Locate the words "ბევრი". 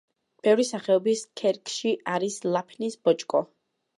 0.45-0.63